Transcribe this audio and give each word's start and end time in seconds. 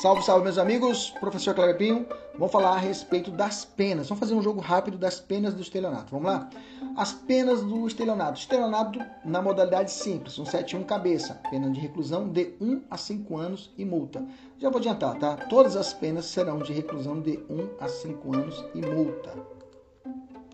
Salve, 0.00 0.22
salve, 0.22 0.44
meus 0.44 0.56
amigos. 0.56 1.10
Professor 1.20 1.54
Clarepinho. 1.54 2.06
Vamos 2.32 2.50
falar 2.50 2.70
a 2.70 2.78
respeito 2.78 3.30
das 3.30 3.66
penas. 3.66 4.08
Vamos 4.08 4.20
fazer 4.20 4.32
um 4.32 4.40
jogo 4.40 4.58
rápido 4.58 4.96
das 4.96 5.20
penas 5.20 5.52
do 5.52 5.60
estelionato. 5.60 6.10
Vamos 6.10 6.32
lá? 6.32 6.48
As 6.96 7.12
penas 7.12 7.62
do 7.62 7.86
estelionato. 7.86 8.40
Estelionato 8.40 8.98
na 9.26 9.42
modalidade 9.42 9.90
simples, 9.90 10.36
171 10.36 10.84
cabeça. 10.84 11.38
Pena 11.50 11.68
de 11.68 11.78
reclusão 11.78 12.30
de 12.30 12.54
1 12.58 12.84
a 12.90 12.96
5 12.96 13.36
anos 13.36 13.70
e 13.76 13.84
multa. 13.84 14.24
Já 14.58 14.70
vou 14.70 14.78
adiantar, 14.78 15.18
tá? 15.18 15.36
Todas 15.36 15.76
as 15.76 15.92
penas 15.92 16.24
serão 16.24 16.60
de 16.60 16.72
reclusão 16.72 17.20
de 17.20 17.38
1 17.50 17.68
a 17.78 17.86
5 17.86 18.34
anos 18.34 18.64
e 18.74 18.80
multa. 18.80 19.34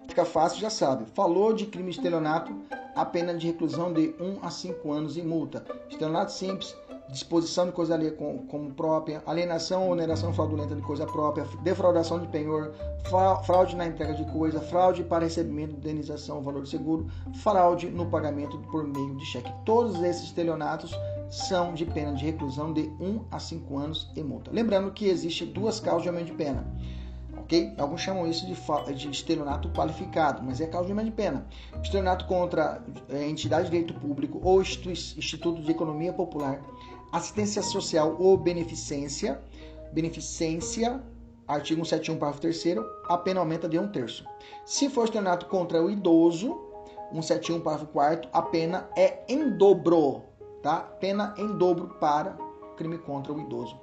Fica 0.09 0.25
fácil, 0.25 0.59
já 0.59 0.71
sabe. 0.71 1.05
Falou 1.15 1.53
de 1.53 1.67
crime 1.67 1.93
de 1.93 1.99
estelionato, 1.99 2.53
a 2.97 3.05
pena 3.05 3.33
de 3.33 3.47
reclusão 3.47 3.93
de 3.93 4.13
1 4.19 4.45
a 4.45 4.51
5 4.51 4.91
anos 4.91 5.17
e 5.17 5.23
multa. 5.23 5.65
Estelionato 5.89 6.33
simples, 6.33 6.75
disposição 7.09 7.67
de 7.67 7.73
coisa 7.73 7.95
alheia 7.95 8.13
como 8.13 8.73
própria, 8.75 9.23
alienação 9.27 9.85
ou 9.85 9.93
oneração 9.93 10.33
fraudulenta 10.33 10.75
de 10.75 10.83
coisa 10.83 11.07
própria, 11.07 11.47
defraudação 11.63 12.19
de 12.19 12.27
penhor, 12.29 12.73
fraude 13.45 13.77
na 13.77 13.87
entrega 13.87 14.15
de 14.15 14.25
coisa, 14.33 14.61
fraude 14.61 15.03
para 15.05 15.25
recebimento 15.25 15.75
de 15.75 15.79
indenização, 15.79 16.43
valor 16.43 16.63
de 16.63 16.69
seguro, 16.69 17.07
fraude 17.43 17.89
no 17.89 18.07
pagamento 18.07 18.59
por 18.71 18.85
meio 18.85 19.15
de 19.17 19.25
cheque. 19.25 19.53
Todos 19.65 20.03
esses 20.03 20.25
estelionatos 20.25 20.93
são 21.31 21.75
de 21.75 21.85
pena 21.85 22.13
de 22.13 22.25
reclusão 22.25 22.73
de 22.73 22.83
1 23.01 23.25
a 23.31 23.39
5 23.39 23.79
anos 23.79 24.11
e 24.15 24.23
multa. 24.23 24.51
Lembrando 24.53 24.91
que 24.93 25.07
existe 25.07 25.45
duas 25.45 25.81
causas 25.81 26.03
de 26.03 26.09
aumento 26.09 26.27
de 26.27 26.33
pena. 26.33 26.67
Ok? 27.39 27.75
Alguns 27.79 28.01
chamam 28.01 28.27
isso 28.27 28.45
de, 28.47 28.95
de 28.95 29.11
estelionato 29.11 29.69
qualificado, 29.69 30.43
mas 30.43 30.61
é 30.61 30.67
causa 30.67 30.93
de 30.93 31.05
de 31.05 31.11
pena. 31.13 31.47
Estelionato 31.81 32.25
contra 32.27 32.83
é, 33.09 33.29
entidade 33.29 33.65
de 33.65 33.71
direito 33.71 33.95
público 33.95 34.41
ou 34.43 34.61
instituto 34.61 35.63
de 35.63 35.71
economia 35.71 36.13
popular 36.13 36.61
assistência 37.13 37.63
social 37.63 38.17
ou 38.19 38.37
beneficência, 38.37 39.41
beneficência, 39.93 41.03
artigo 41.47 41.85
171, 41.85 42.19
parágrafo 42.19 42.41
3 42.43 42.77
a 43.09 43.19
pena 43.19 43.41
aumenta 43.41 43.69
de 43.69 43.79
um 43.79 43.89
terço. 43.89 44.25
Se 44.65 44.89
for 44.89 45.05
estelionato 45.05 45.47
contra 45.47 45.83
o 45.83 45.91
idoso, 45.91 46.57
171, 47.13 47.61
parágrafo 47.61 47.93
4 47.93 48.31
a 48.33 48.43
pena 48.43 48.89
é 48.97 49.25
em 49.29 49.51
dobro, 49.57 50.23
tá? 50.63 50.81
Pena 50.81 51.35
em 51.39 51.57
dobro 51.57 51.97
para 52.01 52.37
crime 52.77 52.99
contra 52.99 53.33
o 53.33 53.41
idoso. 53.41 53.79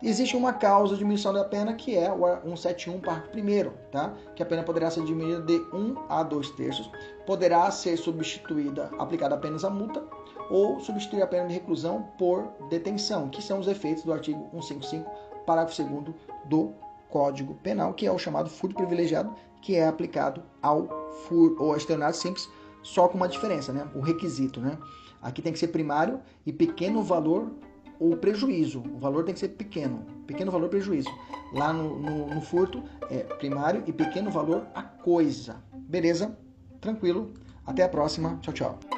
Existe 0.00 0.36
uma 0.36 0.52
causa 0.52 0.92
de 0.92 1.00
diminuição 1.00 1.32
da 1.32 1.44
pena 1.44 1.74
que 1.74 1.96
é 1.96 2.12
o 2.12 2.20
171, 2.56 3.00
parágrafo 3.00 3.36
1 3.36 3.90
tá? 3.90 4.14
Que 4.36 4.42
a 4.42 4.46
pena 4.46 4.62
poderá 4.62 4.88
ser 4.90 5.04
diminuída 5.04 5.42
de 5.42 5.58
1 5.72 5.96
a 6.08 6.22
2 6.22 6.50
terços, 6.50 6.88
poderá 7.26 7.68
ser 7.72 7.96
substituída, 7.96 8.90
aplicada 8.96 9.34
apenas 9.34 9.64
a 9.64 9.70
multa, 9.70 10.04
ou 10.50 10.78
substituir 10.78 11.20
a 11.20 11.26
pena 11.26 11.48
de 11.48 11.54
reclusão 11.54 12.08
por 12.16 12.44
detenção, 12.70 13.28
que 13.28 13.42
são 13.42 13.58
os 13.58 13.66
efeitos 13.66 14.04
do 14.04 14.12
artigo 14.12 14.48
155, 14.52 15.10
parágrafo 15.44 15.82
2 15.82 16.14
do 16.44 16.72
Código 17.10 17.54
Penal, 17.56 17.92
que 17.92 18.06
é 18.06 18.12
o 18.12 18.18
chamado 18.18 18.48
furto 18.48 18.76
privilegiado, 18.76 19.34
que 19.60 19.74
é 19.74 19.88
aplicado 19.88 20.42
ao 20.62 20.88
furto 21.26 21.62
ou 21.62 21.76
estelionato 21.76 22.16
simples, 22.16 22.48
só 22.82 23.08
com 23.08 23.16
uma 23.16 23.28
diferença, 23.28 23.72
né? 23.72 23.88
O 23.96 24.00
requisito, 24.00 24.60
né? 24.60 24.78
Aqui 25.20 25.42
tem 25.42 25.52
que 25.52 25.58
ser 25.58 25.68
primário 25.68 26.20
e 26.46 26.52
pequeno 26.52 27.02
valor 27.02 27.50
ou 27.98 28.16
prejuízo. 28.16 28.82
O 28.94 28.98
valor 28.98 29.24
tem 29.24 29.34
que 29.34 29.40
ser 29.40 29.48
pequeno. 29.48 30.04
Pequeno 30.26 30.50
valor 30.50 30.68
prejuízo. 30.68 31.10
Lá 31.52 31.72
no, 31.72 31.98
no, 31.98 32.26
no 32.34 32.40
furto 32.40 32.82
é 33.10 33.18
primário 33.22 33.82
e 33.86 33.92
pequeno 33.92 34.30
valor 34.30 34.66
a 34.74 34.82
coisa. 34.82 35.56
Beleza? 35.74 36.36
Tranquilo. 36.80 37.32
Até 37.66 37.82
a 37.82 37.88
próxima. 37.88 38.38
Tchau, 38.40 38.54
tchau. 38.54 38.97